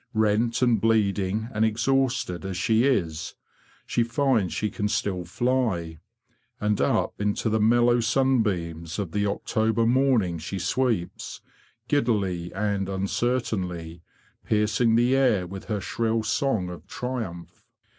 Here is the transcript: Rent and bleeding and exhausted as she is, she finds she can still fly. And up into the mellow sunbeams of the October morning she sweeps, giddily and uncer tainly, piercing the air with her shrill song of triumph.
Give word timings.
Rent 0.15 0.63
and 0.63 0.81
bleeding 0.81 1.47
and 1.53 1.63
exhausted 1.63 2.43
as 2.43 2.57
she 2.57 2.85
is, 2.85 3.35
she 3.85 4.01
finds 4.01 4.51
she 4.51 4.71
can 4.71 4.87
still 4.87 5.23
fly. 5.25 5.99
And 6.59 6.81
up 6.81 7.21
into 7.21 7.49
the 7.51 7.59
mellow 7.59 7.99
sunbeams 7.99 8.97
of 8.97 9.11
the 9.11 9.27
October 9.27 9.85
morning 9.85 10.39
she 10.39 10.57
sweeps, 10.57 11.41
giddily 11.87 12.51
and 12.53 12.87
uncer 12.87 13.37
tainly, 13.41 14.01
piercing 14.43 14.95
the 14.95 15.15
air 15.15 15.45
with 15.45 15.65
her 15.65 15.79
shrill 15.79 16.23
song 16.23 16.69
of 16.71 16.87
triumph. 16.87 17.63